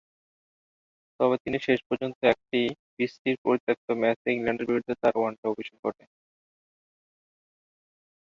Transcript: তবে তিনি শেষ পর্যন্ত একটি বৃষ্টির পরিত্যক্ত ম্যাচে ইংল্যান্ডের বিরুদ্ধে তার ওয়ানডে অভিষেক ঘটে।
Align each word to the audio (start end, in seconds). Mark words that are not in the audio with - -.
তবে 1.19 1.35
তিনি 1.43 1.57
শেষ 1.67 1.79
পর্যন্ত 1.87 2.19
একটি 2.25 2.59
বৃষ্টির 2.95 3.35
পরিত্যক্ত 3.45 3.87
ম্যাচে 4.01 4.27
ইংল্যান্ডের 4.31 4.69
বিরুদ্ধে 4.69 4.93
তার 5.01 5.13
ওয়ানডে 5.17 5.45
অভিষেক 5.47 5.77
ঘটে। 5.85 6.03